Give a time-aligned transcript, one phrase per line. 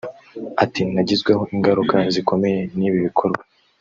[0.63, 3.41] Ati “Nagizweho ingaruka zikomeye n’ibi bikorwa